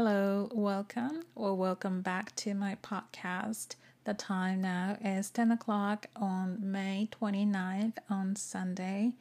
[0.00, 3.74] Hello, welcome or welcome back to my podcast.
[4.04, 9.14] The time now is 10 o'clock on May 29th on Sunday.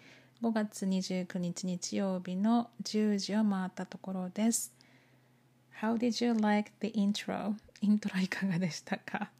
[0.43, 4.71] 5月29日日曜日の10時を回ったところです。
[5.81, 7.55] How did you like the intro?
[7.81, 9.31] イントロいかがでしたか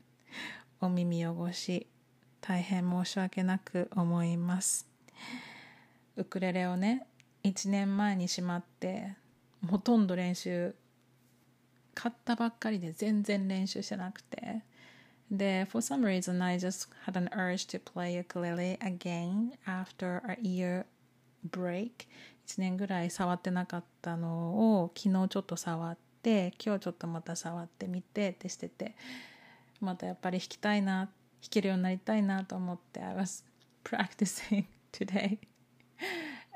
[0.81, 1.85] お耳汚し、
[2.41, 4.87] 大変申し訳なく思います。
[6.15, 7.05] ウクレレをね、
[7.43, 9.15] 1年前にしまって、
[9.69, 10.73] ほとんど練習
[11.97, 14.61] 買ったばっかりで全然練習してなくて
[15.31, 20.85] で for some reason I just had an urge to play ukulele again after a year
[21.49, 22.05] break
[22.45, 24.29] 1年ぐらい触ってなかったの
[24.79, 28.95] を昨日ちょっと触って今日ちょっとまた触ってみてってしてて
[29.81, 31.09] またやっぱり弾きたいな弾
[31.49, 33.43] けるようになりたいなと思って I was
[33.83, 35.39] practicing today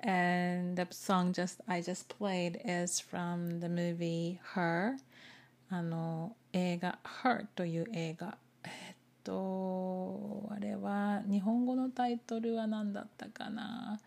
[0.04, 4.98] and the song just I just played is from the movie Her
[5.74, 8.38] あの映画「Her」という映画。
[8.66, 14.00] えっとあれは日本語のタイトルは何だったかな？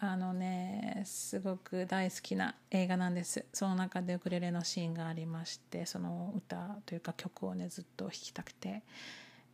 [0.00, 3.44] あのねすごく大好きな映画なんです。
[3.52, 8.82] その中でウクレレのシーンがありましてその歌というか曲をねずっと弾きたくて。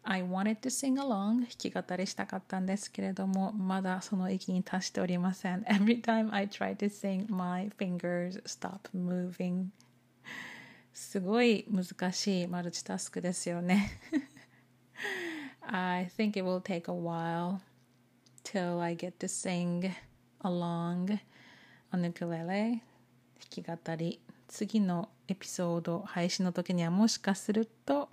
[0.06, 5.62] I wanted to sing along 弾き語りしたかったんですけれどもまだその域に達しておりません。
[5.62, 9.68] Every time I try to sing my fingers stop moving.
[10.94, 14.00] すごい難しいマルチタスクですよね
[15.60, 17.58] I think it will take a while
[18.44, 19.90] till I get to sing
[20.42, 21.18] along
[21.92, 22.80] on ukulele 弾
[23.50, 28.08] き語り次のエピソード配信の時にはもしかすると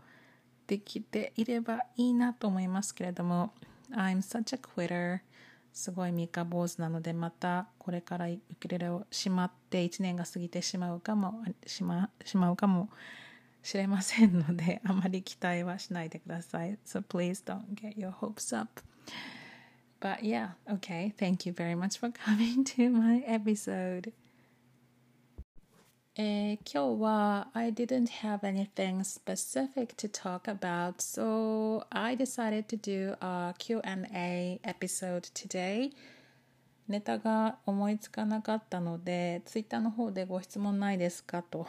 [0.66, 3.54] できていればいいなと思いますけれども
[3.92, 5.20] I'm such a quitter
[5.74, 12.90] すごい三日坊主なのでまたこれからウクレレをしまって1年が過ぎてしまうかもしましまうかも
[13.64, 18.82] しれませんのであまり期待はしないでください So please don't get your hopes up
[20.02, 24.12] But yeah, okay, thank you very much for coming to my episode
[26.18, 33.56] えー、今日は I didn't have anything specific to talk about, so I decided to do a
[33.58, 35.94] Q&A episode today.
[36.90, 41.66] ネタが思いつかなかったので、ツイッターの方でご質問ないですかと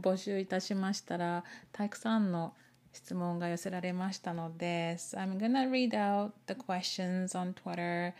[0.00, 2.54] 募集いたしましたら、たくさんの
[2.92, 8.14] 質問が寄せられましたので、so I'm gonna read out the questions on Twitter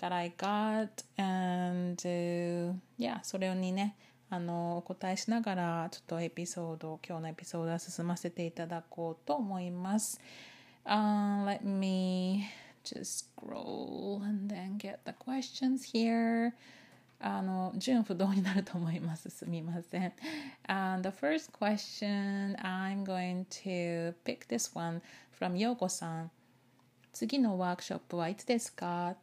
[0.00, 3.94] that I got and、uh, yeah, それにね、
[4.30, 10.20] あのお答えしながらちょっとエピソード今日のエピソードは進ませていただこうと思います。
[10.84, 12.44] Uh, let me
[12.84, 16.52] just scroll and then get the questions here.
[17.20, 19.28] あの順不動になると思います。
[19.30, 20.12] すみません。
[20.66, 25.02] And the first question, I'm going to pick this one
[25.38, 26.30] from ようこさん。
[27.12, 29.16] 次のワークショップはいつですか？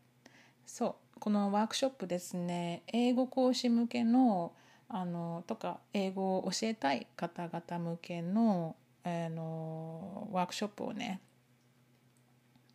[0.66, 4.52] そう、このワークショップですね、英語講師向けの
[4.88, 11.22] あのとか英語を教えたい方々向けのあのワークショップをね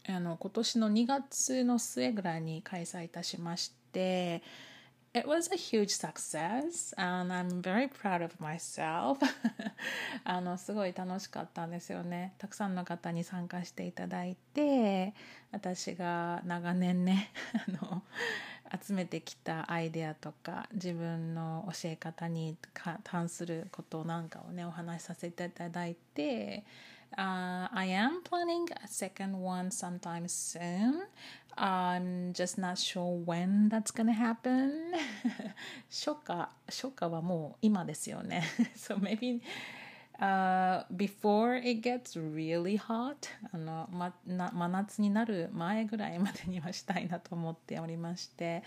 [0.09, 4.43] あの今年の2月の末ぐらいに開催いたしまして
[5.13, 9.19] It was a huge success and I'm very proud of myself.
[10.23, 12.35] あのすごい楽しかったんですよね。
[12.39, 15.13] たくさんの方に参加していただいて
[15.51, 18.05] 私が長年ねあの
[18.91, 22.57] 集めてきたアイデアとか自分の教え方に
[23.05, 26.65] 関することなんかをねお話しさせていただいて
[27.19, 31.09] Uh, I am planning a second one sometime soon.
[31.59, 34.93] I'm just not sure when that's gonna happen.
[35.91, 38.45] 初夏、初夏はもう今ですよね。
[38.77, 39.41] so maybe
[40.20, 48.64] uh, before it gets really hot あの、ま、な真夏になる前ぐらいまでにはしたいなと思っておりまして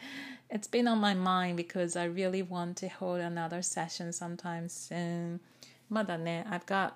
[0.50, 5.40] It's been on my mind because I really want to hold another session sometime soon
[5.88, 6.92] まだね I've got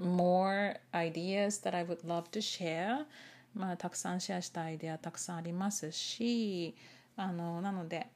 [0.00, 3.04] more ideas that I would love to share
[3.54, 6.74] まあたくさんシェアしたアイデアたくさんありますし
[7.16, 8.08] あのなので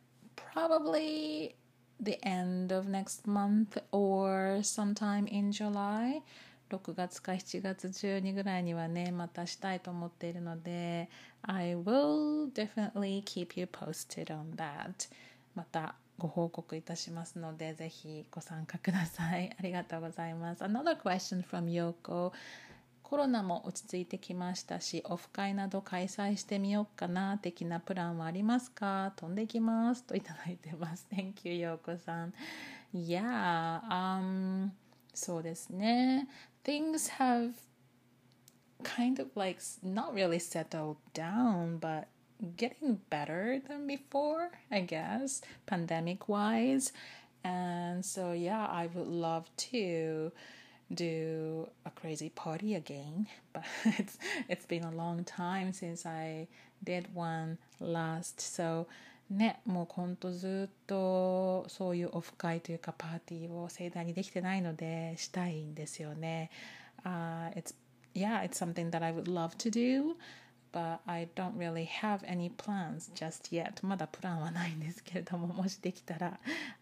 [0.55, 1.55] probably
[2.04, 6.22] the end of next month or sometime in July
[6.70, 11.10] 6月か7月中にぐらいにはねまたしたいと思っているので
[11.44, 15.10] I will definitely keep you posted on that
[15.56, 22.32] またご報告いたしますのでぜひご参加くださいありがとうございます Another question from Yoko
[23.04, 30.04] コロナも落ち着いてきましたし、オフ会など開催してみようかな、的なプランはありますか飛んできます。
[30.04, 31.06] といただいてます。
[31.12, 32.34] Thank you, ようこさん。
[32.94, 34.70] Yeah, um,
[35.14, 36.28] そうですね。
[36.64, 37.54] Things have
[38.84, 42.06] kind of like not really settled down, but
[42.56, 46.94] getting better than before, I guess, pandemic wise.
[47.44, 50.32] And so, yeah, I would love to
[50.94, 54.18] do a crazy party again, but it's
[54.50, 56.48] it's been a long time since I
[56.84, 58.40] did one last.
[58.42, 58.88] So
[59.32, 66.52] ね、もうほんとずっとそういうオフ会というかパーティーを盛大にできてないのでしたいんですよね。
[67.04, 67.74] Uh, it's,
[68.14, 70.16] yeah, it's something that I would love to do,
[70.72, 73.86] but I don't really have any plans just yet.
[73.86, 76.40] まだプランはないんですけれども、もしできたら、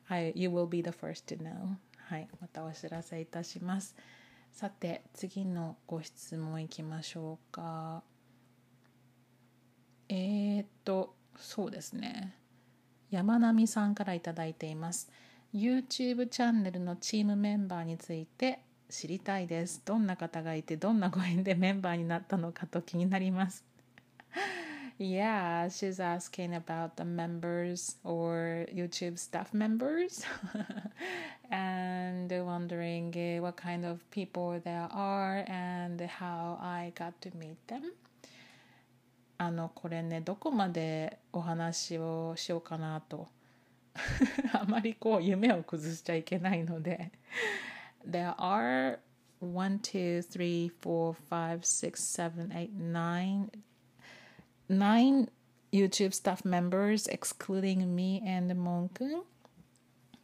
[0.09, 1.75] I, you will be the first to know.
[2.11, 3.95] はい、またお知らせいたします。
[4.51, 8.03] さて、次のご質問いきましょうか。
[10.09, 12.35] えー、っと、そうですね。
[13.11, 15.09] 山並さんから頂いています。
[15.53, 18.59] YouTube チャンネルのチームメンバーについて
[18.89, 19.81] 知りたいです。
[19.85, 23.63] どんな方がいて、どんなご縁でメンバーになったのかと気になります。
[25.01, 30.23] Yeah, she's asking about the members or YouTube staff members.
[31.49, 37.57] And wondering eh, what kind of people there are and how I got to meet
[37.67, 37.93] them.
[39.39, 43.27] あのこれねどこまでお話をしようかなと
[44.53, 47.11] あまりこう夢を崩しちゃいけないので
[48.07, 48.99] There are
[49.41, 53.70] 1 2 3 4 5 6 7 8 9
[54.70, 55.28] nine
[55.72, 59.22] YouTube staff members, excluding me and モン君。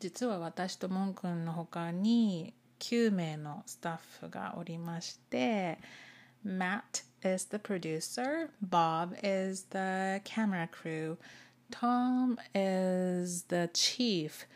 [0.01, 5.79] 実は私とモン君の他に9名のスタッフがおりまして、
[6.45, 11.17] Matt is the producer, Bob is the camera crew,
[11.71, 14.47] Tom is the chief,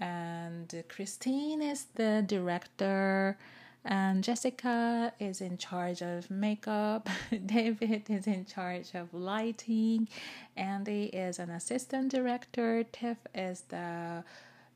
[0.00, 3.36] and Christine is the director,
[3.84, 7.08] and Jessica is in charge of makeup,
[7.46, 10.08] David is in charge of lighting,
[10.56, 14.24] Andy is an assistant director, Tiff is the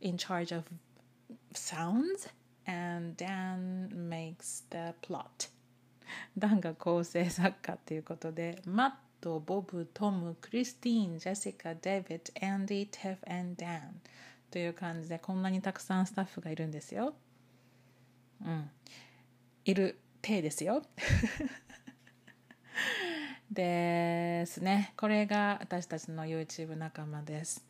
[0.00, 0.64] in charge of
[1.54, 2.28] sounds,
[2.66, 5.48] and Dan makes the plot.
[6.36, 14.00] ダンが構成作家ということで、マット、ボブ、トム、クリスティーン、ジェシカ、デビッド、アンディ、テフ、アンダン。
[14.50, 17.14] という感じでこんなにたくさんスタッフがいるんですよ。
[18.45, 18.69] うん。
[19.65, 20.83] いる体ですよ。
[23.51, 24.93] ですね。
[24.97, 27.65] これが私たちの YouTube 仲間です。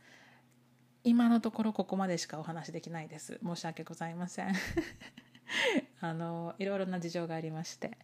[1.04, 3.40] 今のところここまでしかお話できないです。
[3.44, 4.54] 申し訳ございません。
[6.00, 7.98] あのいろいろな事情がありまして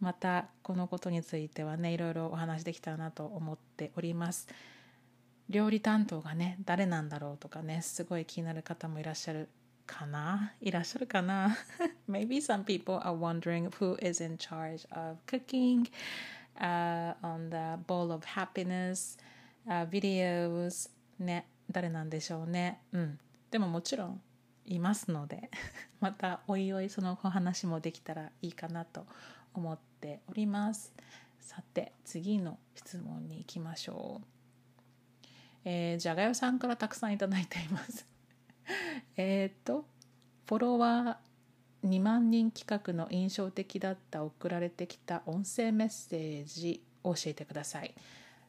[0.00, 4.48] またこのことについてはねいろいろお話できたらなと思っております。
[5.48, 9.48] 料理担当がね誰なんだろうとかねすごい気になる方もいらっしゃる
[9.92, 11.56] かないらっしゃるかな？
[12.08, 15.86] Maybe some people are wondering who is in charge of cooking、
[16.58, 19.18] uh, on the bowl of happiness、
[19.68, 20.90] uh, videos.
[21.18, 22.80] ね誰なんでしょうね？
[22.92, 23.18] うん。
[23.50, 24.20] でももちろん
[24.66, 25.50] いますので
[26.00, 29.06] またおいおいそのお話もできたらいいかなと
[29.54, 30.92] 思っております。
[31.40, 34.26] さて次の質問に行きましょう。
[35.64, 38.06] えー、じゃがよさんからたくさんいただいています。
[39.16, 39.84] えっと
[40.46, 47.94] フォロワー2万人企画の印象的だった送られてきた音声メッセージを教えてください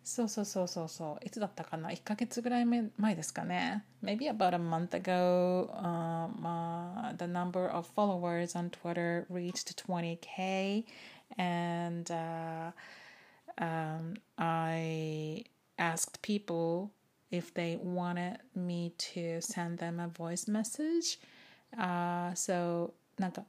[0.04, 10.84] そうそうそうそうそういつだったかな1ヶ月ぐらい前ですかね Maybe about a month ago、um, uh, the number of followers on Twitter reached 20k
[11.38, 12.72] and uh,
[13.58, 15.46] um, I
[15.78, 16.92] asked people
[17.34, 21.20] if they wanted me to send them a voice message.
[21.76, 23.44] Uh, so なんか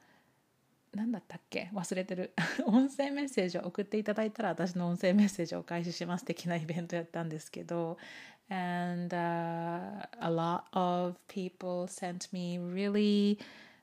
[0.95, 2.33] 何だったっけ忘れてる
[2.67, 7.99] 音声メッセージを送っていただいたら私の音声メッセージをお返しします的なイベントやったんですけど
[8.49, 13.38] and、uh, a lot of people sent me really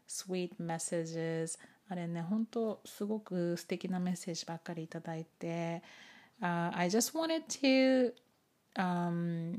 [0.07, 5.83] sweet messages あれね本当すごく素敵なメッセージばっかりいただいて、
[6.41, 8.13] uh, I just wanted to
[8.76, 9.54] um,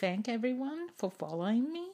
[0.00, 1.92] thank everyone for following me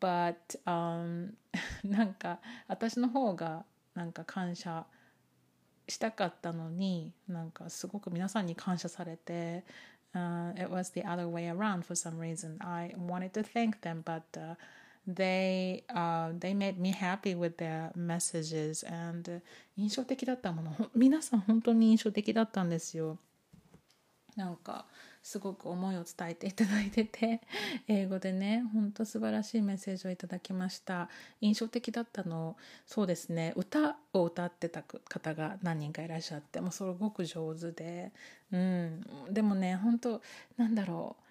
[0.00, 1.34] but、um,
[1.84, 4.86] なんか私の方がなんか感謝
[5.88, 9.64] したかったのになんかすごく皆さんに感謝されて、
[10.14, 14.56] uh, it was the other way around for some reason I wanted to thank them but、uh,
[15.08, 19.40] they uh, they made me happy with their messages and
[19.76, 23.18] 印象的だったもの皆さん本当に印象的だったんですよ
[24.35, 24.85] なんか
[25.21, 27.41] すごく思いを伝えていただいてて
[27.87, 31.09] 英語でねほんと素晴らしいメッセージをいただきました。
[31.41, 38.11] 印象的だったのそうですね歌を歌ってた方が何人かいらっしゃってもうすごく上手で
[38.51, 39.01] うん。
[39.31, 40.21] でもね本当
[40.57, 41.22] なんだろう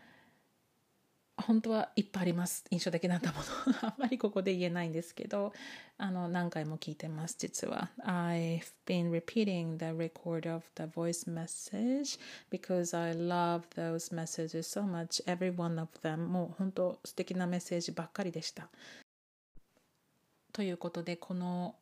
[1.43, 2.65] 本当はいっぱいあります。
[2.71, 3.45] 印象的なったもの
[3.83, 5.53] あんまりここで言えないんですけど
[5.99, 7.91] あの何回も聞いてます実は。
[8.05, 12.19] I've been repeating the record of the voice message
[12.51, 15.23] because I love those messages so much.
[15.25, 18.69] Every one of them もう本当素敵なメッセージばっかりでした。
[20.53, 21.75] ということでこの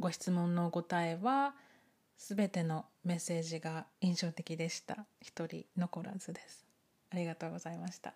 [0.00, 1.54] ご質問の答えは
[2.16, 5.06] すべてのメッセージが印象的でした。
[5.20, 6.64] 一人残らずです。
[7.10, 8.14] ありがとうございました。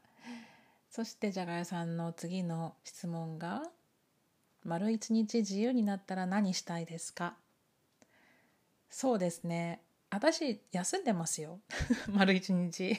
[0.90, 3.62] そしてじゃがやさんの次の質問が
[4.64, 7.36] 「丸一日自由になったら何したいですか?」
[8.90, 11.60] そうですね私休んでますよ
[12.08, 12.96] 丸一日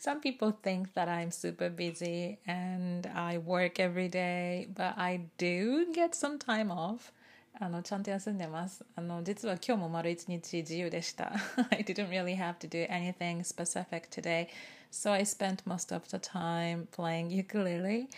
[0.00, 5.90] Some people think that I'm super busy and I work every day, but I do
[5.92, 7.12] get some time off.
[7.60, 8.84] あのちゃんと休んでます。
[8.94, 11.32] あの実は今日も丸一日自由でした。
[11.70, 14.46] I didn't really have to do anything specific today.
[14.90, 18.08] So I spent most of the time playing ukulele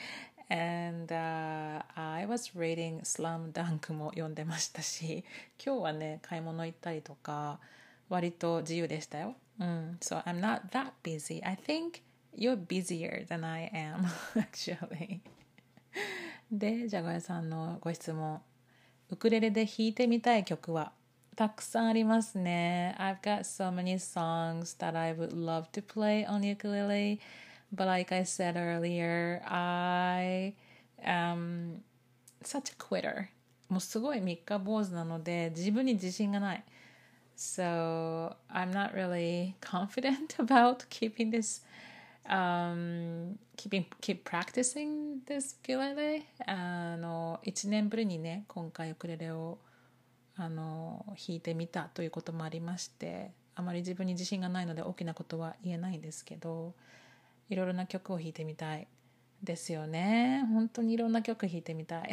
[0.48, 5.24] and、uh, I was reading Slam Dunk も読んでましたし
[5.64, 7.58] 今日はね買い物行ったりとか
[8.08, 9.34] 割と自由でしたよ。
[9.60, 9.98] うん。
[10.00, 11.42] So I'm not that busy.
[11.44, 12.02] I think
[12.36, 14.04] you're busier than I am
[14.36, 15.20] actually.
[16.50, 18.40] で、じゃがやさんのご質問。
[19.10, 20.92] ウクレレで弾いてみたい曲は
[21.35, 22.95] たくさんありますね。
[22.97, 27.19] I've got so many songs that I would love to play on ukulele,
[27.73, 30.53] but like I said earlier, I
[31.03, 31.81] am
[32.41, 33.27] such a quitter.
[33.67, 36.63] もうすごい三日坊主なので自分に自信がない。
[37.35, 41.65] So I'm not really confident about keeping this
[42.29, 49.57] um, keeping keep practicing this ukulele あの1年ぶりにね今回ウクレレを
[50.40, 56.72] あの弾いてみたということもありましてあまり自分に自信がないので大きなことは言えないんですけど
[57.50, 58.88] いろいろな曲を弾いてみたい
[59.42, 62.10] ですよね本当にいろんな曲弾いてみたい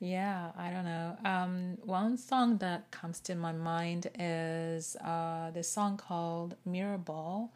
[0.00, 1.16] yeah, I don't know.
[1.24, 7.52] Um, one song that comes to my mind is uh, the song called Mirror Ball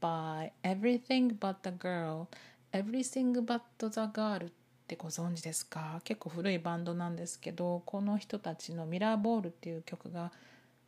[0.00, 2.28] by Everything But the Girl.
[2.72, 4.40] Everything But the Girl
[4.86, 6.00] ってご存知ですか？
[6.04, 10.30] 結構古いバンドなんですけどこの人たちの「ミラーボール」っていう曲が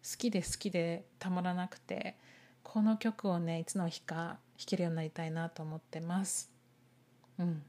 [0.09, 2.17] 好きで好きでたまらなくて
[2.63, 6.49] この曲をねいつの日か弾けるようになりたいなと思ってます。
[7.39, 7.63] うん。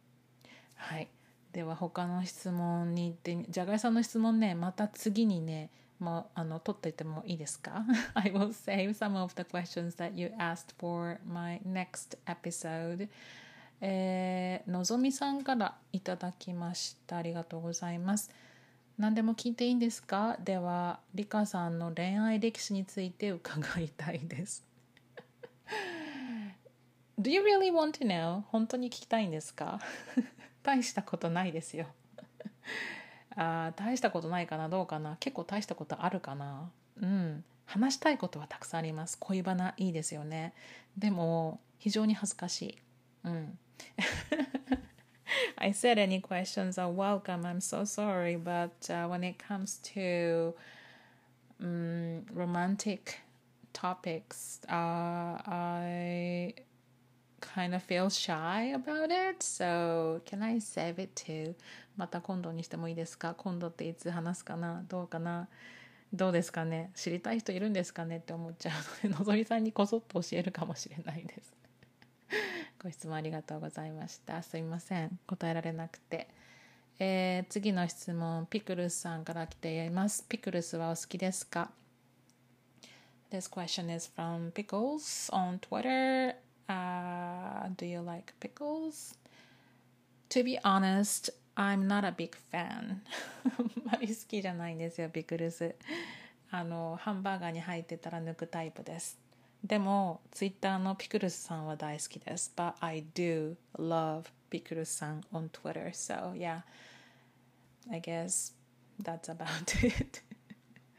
[0.76, 1.08] はい。
[1.52, 7.84] では他の質問に行ってじゃがいさんの質問ねまた次にねもうあの取っていてもいいですか？
[8.14, 13.10] I will save some of the questions that you asked for my next episode.
[13.82, 17.18] えー、のぞみさんからいただきました。
[17.18, 18.30] ありがとうございます。
[18.98, 20.38] 何でも聞いていいんですか？
[20.44, 24.66] ではリカさんの恋愛歴史について伺いたいです。
[27.20, 28.42] Do you really want to know?
[28.48, 29.80] 本当に聞きたいんですか？
[30.64, 31.88] 大したことないですよ。
[33.36, 34.68] あ大したことないかな？
[34.68, 35.16] どうかな？
[35.22, 36.70] 結構大したことあるかな？
[37.02, 37.44] うん。
[37.66, 39.18] 話したいことはたくさんあります。
[39.20, 40.54] 恋バナいいですよね。
[40.98, 42.78] でも非常に恥ずかしい。
[43.24, 43.58] うん。
[45.58, 47.46] I said any questions are welcome.
[47.46, 50.54] I'm so sorry, but uh, when it comes to
[51.62, 53.20] um, romantic
[53.74, 54.74] topics, uh,
[55.46, 56.54] I
[57.42, 59.44] kind of feel shy about it.
[59.44, 61.56] So can I save it to
[61.98, 65.50] また今度にしてもいいですか今度っていつ話すかなどうかな
[66.14, 68.72] どうですかね知りたい人いるんですかねって思っちゃ
[69.04, 71.59] うのでのぞみさんにこそっと教えるかもしれないです。
[72.82, 74.42] ご質問ありがとうございました。
[74.42, 75.20] すいません。
[75.28, 76.30] 答えられなくて。
[76.98, 80.26] えー、次の質問、ピクルスさんから来ています。
[80.28, 81.72] ピクルスはお好きですか
[83.32, 86.36] ？This question is from Pickles on Twitter.
[86.68, 89.16] Uh, do you like pickles?
[90.30, 93.02] To be honest, I'm not a big fan.
[93.58, 95.76] あんまり好きじゃないんですよ、ピクルス。
[96.52, 99.18] あの、ハンバーガーに入ってたら抜くタイプです。
[99.64, 102.54] でも、ツイッターのピクルスさんは大好きです。
[102.56, 105.90] But I do love ピクルスさん on Twitter.
[105.92, 106.62] So, yeah,
[107.92, 108.54] I guess
[109.02, 110.22] that's about it.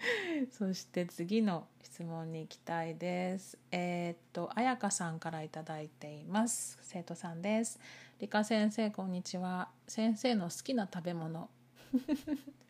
[0.52, 3.58] そして次の質問に行きたいです。
[3.70, 6.78] えー、っと、あやかさんからいただいています。
[6.82, 7.78] 生徒さんです。
[8.18, 9.70] 理科先生、こんにちは。
[9.88, 11.48] 先生の好きな食べ物。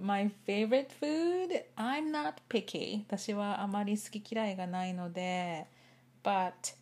[0.00, 1.64] My favorite food?
[1.76, 3.04] I'm not picky.
[3.08, 5.66] 私はあまり好き嫌いがないので、
[6.22, 6.74] but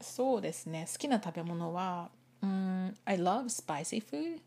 [0.00, 0.86] そうですね。
[0.90, 2.10] 好きな食べ物は、
[2.42, 4.40] um, I love spicy food.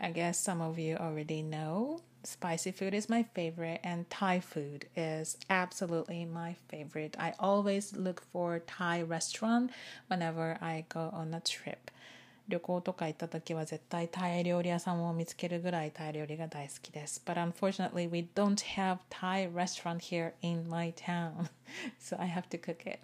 [0.00, 2.00] I guess some of you already know.
[2.24, 7.16] Spicy food is my favorite, and Thai food is absolutely my favorite.
[7.18, 9.70] I always look for Thai restaurant
[10.08, 11.90] whenever I go on a trip.
[12.47, 17.21] 旅行とか行った時は絶対タイ料理屋さんを見つけるぐらいタイ料理が大好きです。
[17.25, 21.49] But unfortunately, we don't have Thai restaurant here in my town,
[21.99, 22.99] so I have to cook it.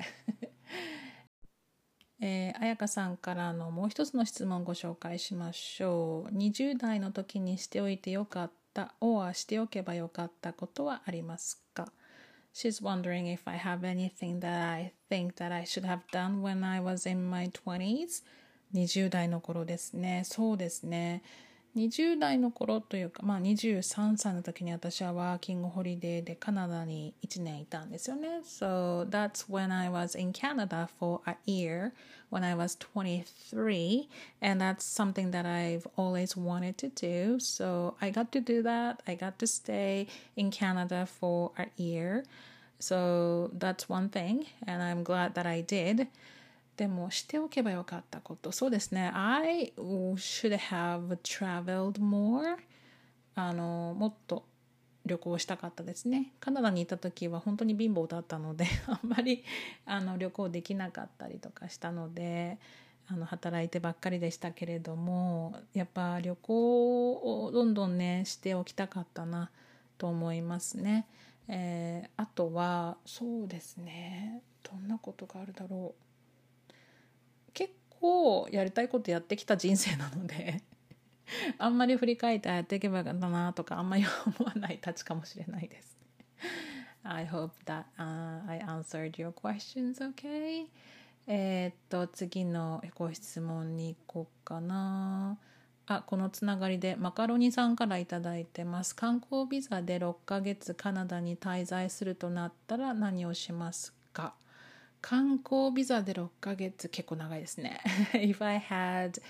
[2.22, 6.36] えー、彩香さんからのもう一つの質問をご紹介しましょう。
[6.36, 11.93] 20代の時にしておいてよかった or しておけばよかったことはありますか
[12.53, 16.65] She's wondering if I have anything that I think that I should have done when
[16.65, 18.24] I was in my 20s.
[18.73, 20.23] 20代の頃ですね。
[20.25, 21.21] そうですね。
[21.75, 28.41] 20代の頃というか、まあ、23歳の時に私はワーキングホリデーでカナダに1年いたんですよね。
[28.43, 31.91] So that's when I was in Canada for a year
[32.31, 34.09] when I was 23
[34.41, 37.39] and that's something that I've always wanted to do.
[37.39, 39.01] So I got to do that.
[39.07, 42.23] I got to stay in Canada for a year.
[42.79, 46.07] So that's one thing and I'm glad that I did.
[46.79, 48.53] でもしておけばよかったこと。
[48.53, 49.12] そうですね。
[49.13, 52.55] I should have traveled more.
[53.36, 54.45] あの、もっと
[55.05, 56.31] 旅行したかったですね。
[56.39, 59.43] カナダにいた時は本当に貧乏だったので、 あんまり
[59.86, 62.57] あの旅行できなかったりとかしたので、
[63.09, 69.51] あの働いてばっかりでしたけれども、やっぱ旅行をどんどんね、しておきたかったな
[69.98, 71.07] と思いますね。
[71.50, 74.41] えー、あとは、そうですね。
[74.63, 76.08] どんなことがあるだろう。
[78.00, 80.62] 構やりたいことやってきた人生なので
[81.57, 85.98] あんまり振り返ってやっていけばよかったなとかあんまり思わないたちかもしれないです。
[87.03, 90.68] I hope that、uh, I answered your questions okay?
[91.27, 95.38] えっと次のご質問に行こうかな。
[95.85, 98.96] あこのつながりでマカロニさんから頂いてます。
[98.96, 104.33] 観光ビザで6ヶ月カナダに滞在するとなったら何をしますか？
[105.01, 107.81] 観光ビザで6ヶ月結構長いですね。
[108.14, 109.22] If I had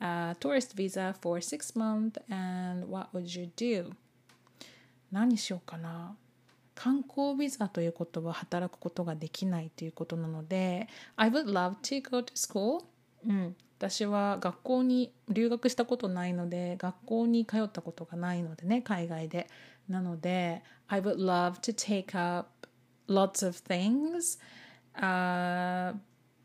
[0.00, 3.92] a tourist visa for six months and what would you do?
[5.12, 6.16] 何しようかな。
[6.74, 12.82] 観光ビザということは働くことができないということなので I would love to go to school、
[13.28, 19.48] うん、私は学校に留学したことないので学校に通ったことがないのでね海外で
[19.90, 22.48] なので I would love to take up
[23.08, 24.38] lots of things
[24.96, 25.92] uh,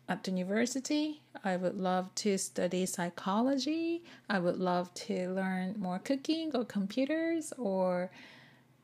[0.08, 1.22] at university.
[1.44, 4.04] I would love to study psychology.
[4.30, 8.10] I would love to learn more cooking or computers or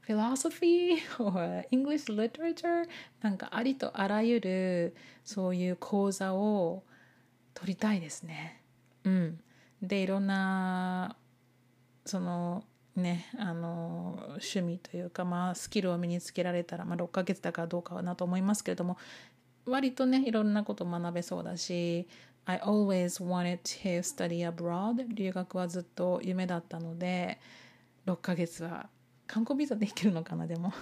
[0.02, 2.88] philosophy or English literature
[3.21, 6.84] なんかありとあらゆるそういう講座を
[7.54, 8.62] 取りたいですね。
[9.04, 9.39] うん。
[9.82, 11.15] でいろんな
[12.06, 12.63] その
[12.95, 18.97] ねあの趣味というかまあスキルを身につけられたら、まあ、6ヶ月だからどうかなと思いますけれども
[19.65, 22.08] 割とねいろんなこと学べそうだし
[22.45, 27.39] I always wanted to study abroad 留学はずっと夢だったので
[28.06, 28.89] 6ヶ月は
[29.28, 30.74] 観光ビザで行けるのかなでも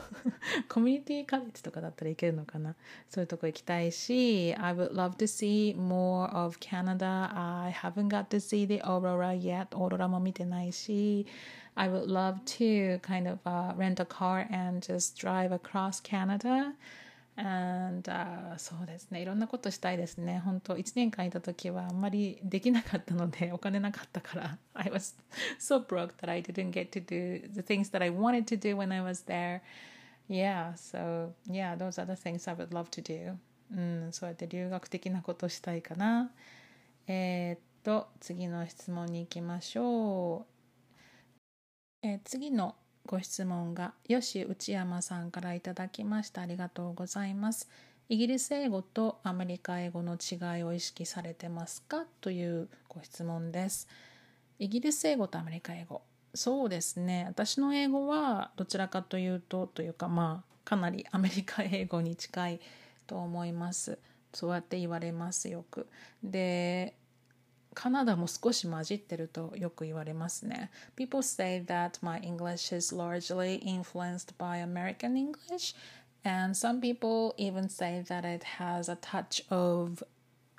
[0.67, 2.75] コミュニティカレッジとかだったら行けるのかな
[3.07, 9.39] そういうとこ行きたいし I would love to see more of Canada I haven't got to see the aurora
[9.39, 11.27] yet オーロラも見てないし
[11.75, 16.73] I would love to kind of、uh, rent a car and just drive across Canada
[17.41, 25.15] And、uh, そうですねいろんなことしたいですね本当1年間いた時はあんまりできなかったのでお金なかったから I was
[25.57, 28.75] so broke that I didn't get to do the things that I wanted to do
[28.75, 29.61] when I was there
[30.29, 33.37] yeah so yeah those are the things I would love to do
[33.73, 36.31] うんそうやって留学的なことしたいかな
[37.07, 40.45] えー、っと次の質問に行きましょ
[42.03, 42.75] う、えー、次の
[43.09, 46.43] ご質問が吉内山さんからいただきました。
[46.43, 47.67] ありがとうございます。
[48.07, 52.05] イギリス英語とアメリカ英語の違いを意識されてますか？
[52.21, 53.87] というご質問です。
[54.59, 56.03] イギリス英語とアメリカ英語。
[56.35, 57.25] そうですね。
[57.27, 62.59] 私の英語はどちらかというとというかまあかなりアメリカ英語に近い
[63.07, 63.97] と思います。
[64.35, 65.87] そうやって言われますよく。
[66.23, 66.93] で
[67.74, 70.70] カナダも少し混じってるとよく言われますね。
[70.96, 75.74] People say that my English is largely influenced by American English,
[76.24, 80.04] and some people even say that it has a touch of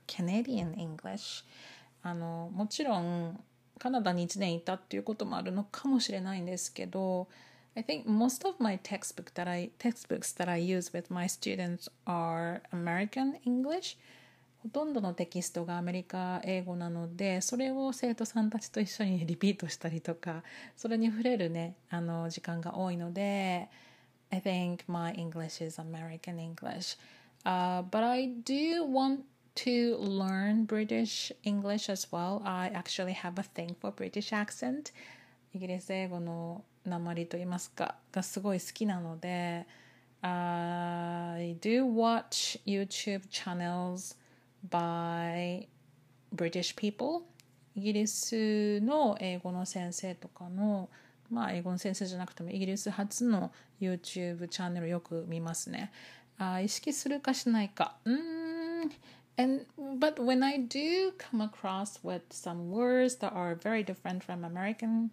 [0.08, 1.44] Canadian English.
[2.04, 3.44] あのもちろん
[3.80, 7.28] カナダに1年いたっていうこともあるのかもしれないんですけど、
[7.76, 12.62] I think most of my textbook that I, textbooks that I use with my students are
[12.72, 13.98] American English.
[14.63, 20.43] ほとんどのテキストがアメリカ英語なのでそれを生徒さんたちと一緒にリピートしたりとか
[20.77, 23.69] それに触れるねあの時間が多いので
[24.31, 26.99] I think my English is American English、
[27.45, 29.21] uh, but I do want
[29.57, 34.93] to learn British English as well I actually have a thing for British accent
[35.55, 39.67] イギリス英語の鉛と言いますかがすごい好きなので
[40.23, 44.17] I do watch YouTube channels
[44.69, 45.67] by
[46.35, 47.23] British people
[47.75, 50.89] イギリスの英語の先生とかの
[51.31, 55.93] まあ英語の先生じゃなくてもイギリス初の YouTube チャンネルよく見ますね。
[56.39, 57.97] あ意識するかしないか。
[58.05, 58.91] うん。
[59.39, 59.65] And
[59.99, 65.11] but when I do come across with some words that are very different from American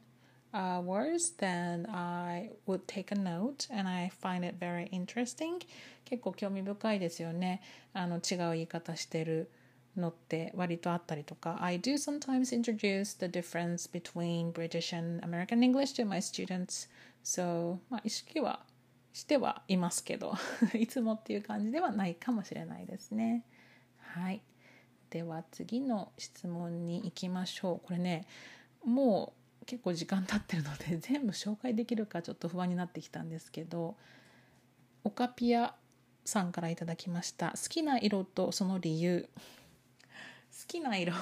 [0.57, 5.59] uh, words, then I would take a note and I find it very interesting.
[6.05, 7.61] 結構興味深いですよね。
[7.93, 9.51] あの違う言い方してる
[9.95, 11.57] のって割とあったりとか。
[11.61, 16.89] I do sometimes introduce the difference between British and American English to my students.
[17.23, 18.65] So, まあ意識は
[19.13, 20.33] してはいますけど、
[20.73, 23.43] いつもっていう感じではないかもしれないですね。
[23.99, 24.41] はい。
[25.09, 27.85] では次の質問に行きましょう。
[27.85, 28.25] これね、
[28.85, 33.95] もう結構時間経ってるので全部紹介できるかちょっと不安になってきたんですけど
[35.03, 35.75] オカピア
[36.25, 41.13] さんからいただきました好きな色とその理由好きな色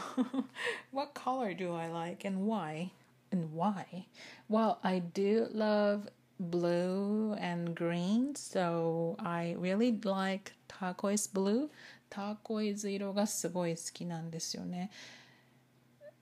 [0.94, 2.92] What color do I like and why?
[3.34, 4.06] And why?
[4.50, 11.70] Well, I do love blue and green, so I really like turquoise blue.
[12.10, 14.90] ターコイズ色がすごい好きなんですよね。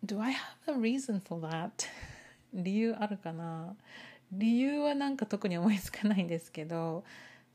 [0.04, 0.34] Do I
[0.66, 1.70] have a reason for that?
[2.54, 3.76] 理由あるかな
[4.32, 7.04] 理由はなんか特に思いつかないんですけど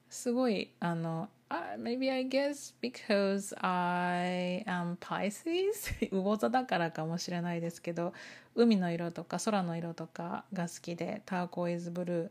[0.09, 8.13] すごいあの Uh, maybe I guess because I am Pisces 魚座だからかもしれないですけど
[8.55, 12.31] 海の色とか空の色とかが好きでターコイズブルー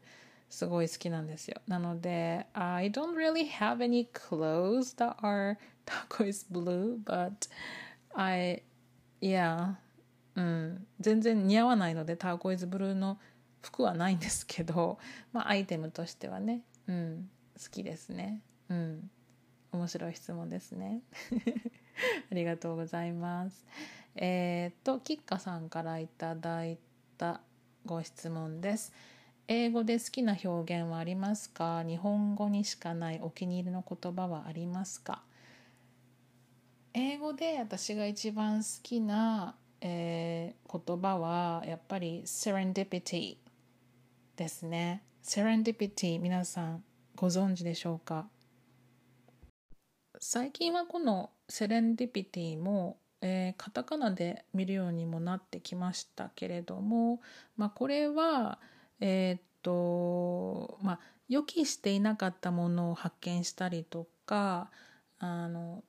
[0.51, 7.49] すごい好きなんですよなので I don't really have any clothes that are turquoise blue but
[8.13, 8.61] I
[9.19, 9.73] yeah
[10.37, 13.17] うん、全然似合わないのでターコイズブルーの
[13.61, 14.99] 服はないんですけど、
[15.33, 17.29] まあ、アイテムとしてはね、うん、
[17.61, 18.43] 好きですね。
[18.69, 19.09] うん、
[19.71, 21.01] 面白い質問ですね。
[22.31, 23.65] ありがとうございます。
[24.15, 26.77] えー、っと、キッカさんからいただい
[27.17, 27.41] た
[27.85, 28.93] ご質問です。
[29.47, 31.81] 英語で好きな表現はありますか？
[31.81, 35.23] 日本語にしかないお気に入りの言葉はありますか？
[36.93, 43.37] 英語で私が一番好きなえー、言葉はやっぱり serendipity
[44.35, 45.03] ですね。
[45.23, 46.83] serendipity 皆さん
[47.15, 48.27] ご存知でしょうか？
[50.19, 57.21] 最近はこの serendipity も、えー、カタカナで見るようにもなってきましたけれども、
[57.55, 58.59] まあ、これは
[58.99, 64.71] えー、っとまあ予期していなかったものを発見したりとか
[65.19, 65.83] あの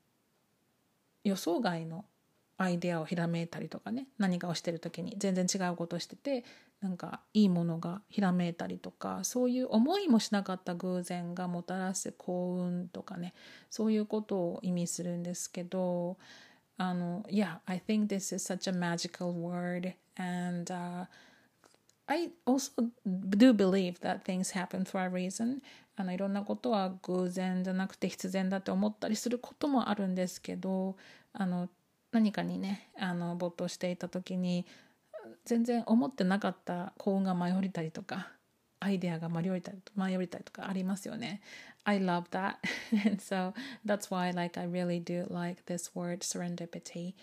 [1.24, 2.04] 予想外の
[2.58, 6.44] アイデアをひらめいたりとかね何かをしてる時に全然違うことしてて
[6.80, 13.32] なんかいいものがひらめいたりとかそういう思いもしなかった偶然がもたらす幸運とかね
[13.70, 16.16] そういうことを意味するんですけど
[16.76, 21.06] あの Yeah, I think this is such a magical word and、uh,
[22.06, 22.70] I also
[23.06, 25.60] do believe that things happen for a reason.
[25.96, 30.96] あのいろんなことは偶然じゃなくて必然だって思ったりすることもあるんですけど
[31.32, 31.68] あの
[32.12, 34.66] 何かにねあの没頭していた時に
[35.44, 38.28] 全然思ってなかった幸運が舞い降りたりとか
[38.80, 41.40] アイデアが舞い降りたり舞い降りたりとかありますよね。
[41.84, 42.56] I love that.
[43.06, 43.52] and so
[43.84, 47.14] that's why like I really do like this word serendipity.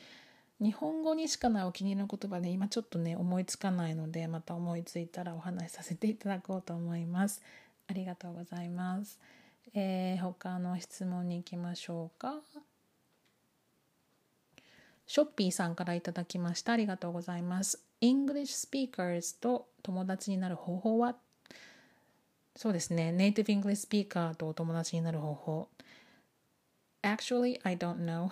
[0.60, 7.42] 日本語にしかないお気に入りの言葉で、ね、今ちょっとね思いつかないのでまた思いついたらお話しさせていただこうと思います。
[7.88, 9.20] ありがとうございます。
[9.74, 12.42] えー、他の質問に行きましょうか。
[15.08, 16.74] ショッピーさんからいただきました。
[16.74, 17.84] ありがとうございます。
[18.02, 21.16] English speakers と友達になる方法は？
[22.56, 23.12] そうですね。
[23.12, 25.70] native English speaker とお友達になる方法。
[27.06, 28.30] actually, I don't know.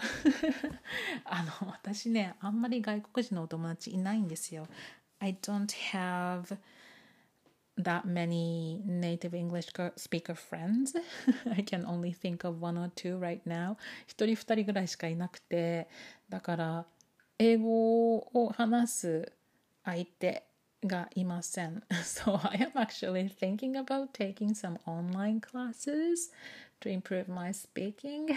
[1.26, 4.68] あの、私ね、あんまり外国人のお友達いないんですよ。
[5.20, 6.58] I don't have
[7.78, 10.96] that many native English speaker friends.
[11.52, 13.78] I can only think of one or two right now.
[14.08, 15.88] 一人二人ぐらいしかいなくて、
[16.30, 16.86] だから
[17.40, 19.32] 英語を話す
[19.84, 20.44] 相手
[20.86, 21.84] がいません。
[22.04, 26.32] So I am actually thinking about taking some online classes
[26.84, 28.28] to improve my speaking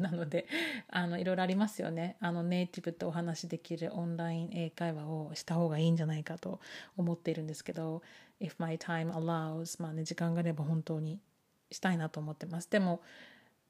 [0.00, 0.46] なので
[0.88, 6.60] あのいろいろありますよねあのネイティブとお話しできるオンライン英会話をした方がいいんじゃないかと
[6.96, 8.02] 思っているんですけど
[8.40, 11.20] if my time allows まあね時間があれば本当に
[11.70, 12.70] したいなと思ってます。
[12.70, 13.00] でも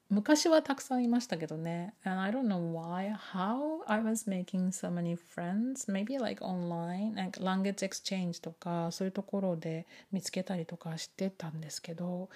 [0.09, 1.93] 昔はたくさんいましたけどね。
[2.03, 7.39] And I don't know why how I was making so many friends maybe like online like
[7.39, 12.29] language exchange とかそういうところで見つけたりとかしてたんですけど。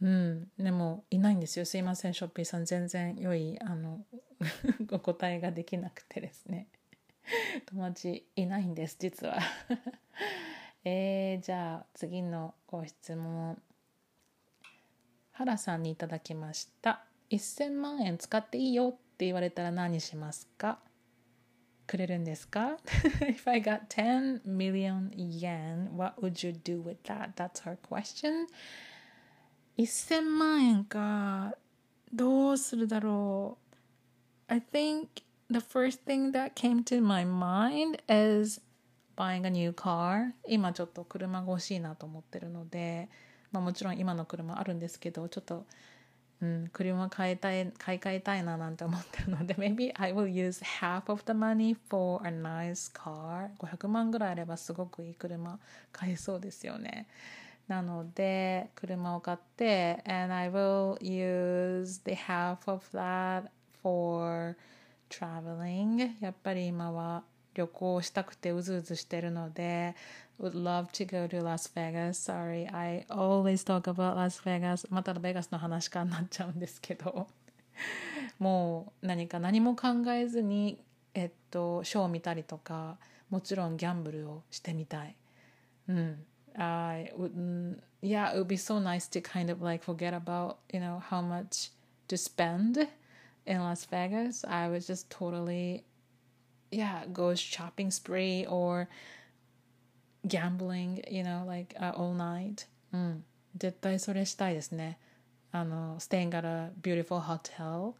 [0.00, 1.64] うん、でもいないんですよ。
[1.64, 2.64] すいませんショッピーさん。
[2.64, 4.04] 全然良いあの
[4.90, 6.66] お答えができなくてですね。
[7.66, 9.38] 友達いないんです実は。
[10.84, 13.60] えー、じゃあ次のご質問
[15.32, 20.78] 原さんにいただきました1000万円使っていいよって言われたら何しますか
[21.86, 22.78] くれるんですか
[23.20, 27.34] If I got 10 million yen, what would you do with that?
[27.36, 28.46] That's her question.
[29.78, 31.54] 1000万円か
[32.12, 33.58] どうするだろ
[34.48, 35.06] う I think
[35.50, 38.60] the first thing that came to my mind is
[39.16, 40.32] buying a new car.
[40.46, 43.08] 今ちょっと車が欲しいなと思ってるので、
[43.50, 45.66] まあ、もちろん今の車あるんですけどちょっと、
[46.40, 53.50] うん、車買いたい買い替えたいななんて思ってるので maybe I will use half of the money for a nice car.
[53.58, 55.58] 500万ぐらいあればすごくいい車
[55.92, 57.06] 買えそうですよね。
[57.68, 63.44] なので車を買って and I will use the half of that
[63.82, 64.56] for
[65.08, 66.14] traveling.
[66.20, 67.22] やっぱり今は
[67.54, 69.94] 旅行したくてうずうずしてるので
[70.40, 77.28] would love to go to Las Vegas sorry I always talk about Las Vegas またベガスの話からなっちゃうんですけど
[78.38, 80.78] もう何か何も考えずに
[81.14, 82.96] えっとショーを見たりとか
[83.30, 85.16] もちろんギャンブルをしてみたい
[85.88, 90.80] うん I wouldn't yeah it would be so nice to kind of like forget about you
[90.80, 91.70] know how much
[92.08, 92.88] to spend
[93.46, 95.84] in Las Vegas I would just totally
[96.72, 98.88] yeah go shopping spree or
[100.26, 103.24] gambling you know like uh, all night うん
[103.56, 104.98] 絶対それしたいですね
[105.52, 107.92] あの staying at a beautiful hotel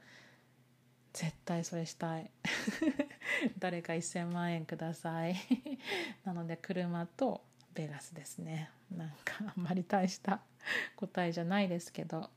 [1.13, 2.31] 絶対それしたい
[3.59, 5.37] 誰か1000万円ください
[6.25, 7.43] なので車と
[7.75, 10.41] ベガスですねなんかあんまり大した
[10.97, 12.31] 答えじゃないですけど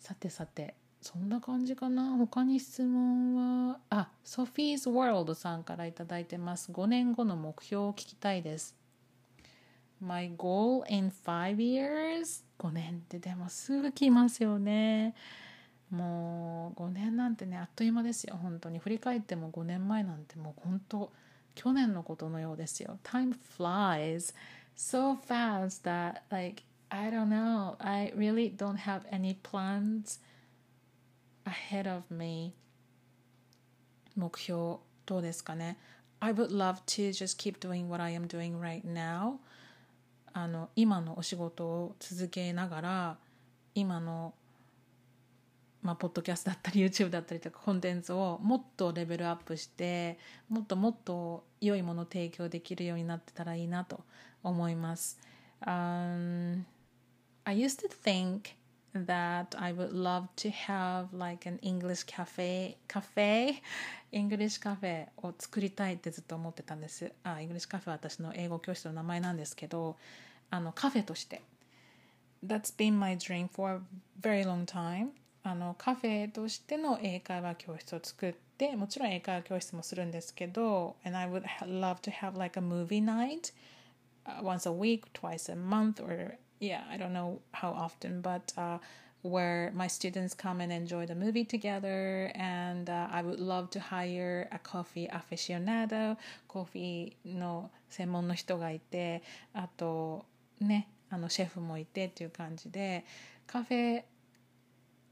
[0.00, 2.16] さてさてそんな感じかな。
[2.16, 6.72] 他に質問はあソフィーズ・ワールドさんから頂いてます。
[6.72, 8.76] 5年後の目標を聞きたいです。
[10.00, 12.44] My goal in five years?
[12.58, 15.14] 5年ってでもすぐ来ますよね。
[15.90, 18.78] もう5年なんてねあっという間ですよ本当に。
[18.78, 21.12] 振り返っても5年前なんてもう本当
[21.54, 22.98] 去年のことのようですよ。
[23.04, 24.34] Time flies
[24.76, 27.76] so fast that like I don't know.
[27.78, 30.20] I really don't have any plans
[31.48, 32.52] ahead of me
[34.16, 35.78] 目標どうですかね?
[36.20, 39.36] I would love to just keep doing what I am doing right now
[40.32, 43.18] あの今のお仕事を続けながら
[43.74, 44.34] 今の
[45.80, 54.00] まあ、ポッドキャストだったり YouTube だったりとかコンテンツをもっとレベルアップしてもっともっと良いものを提供できるようになってたらいいなと
[54.42, 55.18] 思います。
[55.64, 56.64] Um,
[57.44, 58.57] I used to think
[58.94, 63.62] that I would love to have like an English cafe cafe
[64.12, 67.12] English cafe を作りたいってずっと思ってたんです。
[67.24, 69.96] あ、English cafe は私の英語教室の名前なんですけど、
[70.50, 71.42] あのカフェとして。
[72.44, 73.80] That's been my dream for a
[74.20, 75.08] very long time.
[75.42, 83.52] あのカフェとしての英会話教室を作ってもちろん英会話教室もするんですけど and I would love to have like a movie night、
[84.42, 88.79] once a week twice a month or yeah I don't know how often but、uh,
[89.23, 94.49] where my students come and enjoy the movie together and、uh, I would love to hire
[94.51, 100.25] a coffee aficionado コーヒーの専門の人がいてあと
[100.59, 103.05] ねあのシェフもいてっていう感じで
[103.47, 104.03] カフェ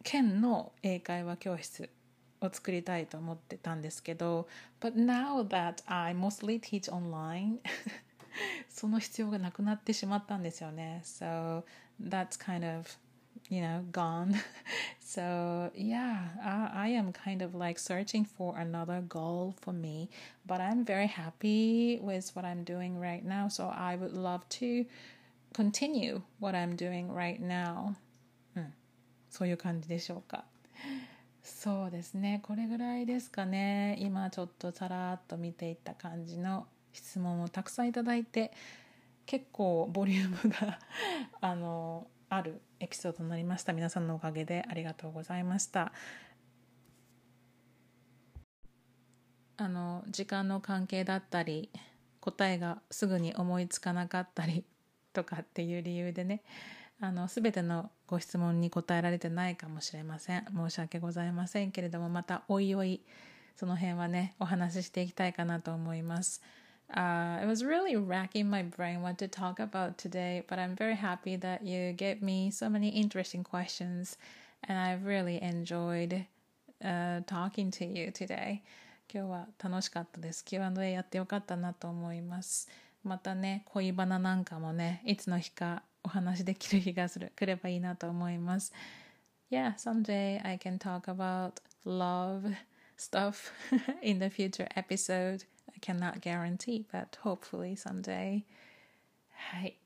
[0.03, 1.89] 県の英会話教室
[2.41, 4.47] を作りたいと思ってたんですけど
[4.79, 7.59] But now that I mostly teach online
[8.69, 11.63] その必要がなくなってしまったんですよね So
[12.01, 12.97] that's kind of
[13.49, 14.33] you know, gone.
[14.99, 20.09] so, yeah, I, I am kind of like searching for another goal for me,
[20.45, 23.49] but I'm very happy with what I'm doing right now.
[23.49, 24.85] So, I would love to
[25.53, 27.95] continue what I'm doing right now.
[28.55, 28.73] うん、
[29.29, 30.45] そういう感じでしょうか。
[31.43, 32.39] そうですね。
[32.43, 33.97] これぐらいですかね。
[33.99, 38.52] 今ちょっとさらっと見ていった感じの 質問をたくさんいただいて、
[39.26, 40.78] 結構ボリュームが
[41.40, 43.72] あのあるエピソードになりました。
[43.72, 45.92] 皆さんのおかげでありがとうございました。
[49.58, 51.70] あの時間の関係だったり
[52.20, 54.64] 答えがすぐに思いつかなかったり
[55.14, 56.42] とかっていう理由でね
[57.00, 60.46] あの全てのご質問に答えられてないかもしれません。
[60.54, 63.02] 申し訳ございませんけれどもまたおいおい
[63.54, 66.42] その辺はねお話ししていきたいかなと思います。
[66.93, 71.37] Uh, it was really racking my brain what to talk about today, but I'm very happy
[71.37, 74.17] that you gave me so many interesting questions,
[74.67, 76.25] and I've really enjoyed
[76.83, 78.61] uh, talking to you today.
[79.13, 80.43] 今日は楽しかったです。
[80.43, 82.69] Q&A やってよかったなと思います。
[83.03, 88.73] またね、恋バナなんかもね、いつの日かお話できる日がする来ればいいなと思います。
[89.49, 91.53] Yeah, someday I can talk about
[91.85, 92.53] love
[92.97, 93.51] stuff
[94.01, 95.45] in the future episode.
[95.75, 98.43] I cannot guarantee, but hopefully someday.
[99.29, 99.77] はい。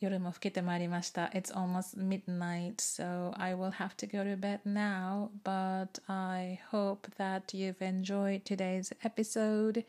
[0.00, 1.26] 夜も更けてまいりました。
[1.26, 7.54] It's almost midnight, so I will have to go to bed now, but I hope that
[7.54, 9.84] you've enjoyed today's episode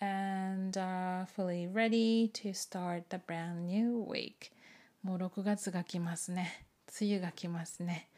[0.00, 4.50] and are fully ready to start the brand new week.
[5.02, 6.66] もう6月が来ますね。
[7.00, 8.08] 梅雨が来ますね。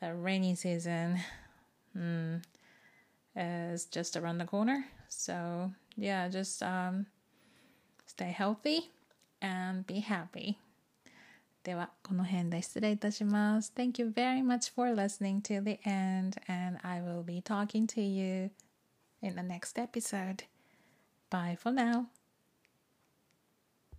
[0.00, 1.16] The rainy season
[1.96, 2.40] mm,
[3.36, 4.84] is just around the corner.
[5.10, 7.06] So, yeah, just um,
[8.06, 8.90] stay healthy
[9.40, 10.56] and be happy.
[11.62, 13.72] では、この辺で失礼いたします。
[13.74, 18.50] Thank you very much for listening to the end, and I will be talking to you
[19.20, 20.44] in the next episode.
[21.28, 22.06] Bye for now.